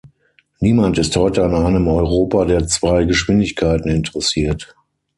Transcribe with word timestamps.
Niemand 0.59 0.97
ist 0.97 1.15
heute 1.15 1.43
an 1.45 1.53
einem 1.53 1.87
Europa 1.87 2.45
der 2.45 2.65
zwei 2.65 3.03
Geschwindigkeiten 3.03 3.87
interessiert. 3.87 4.75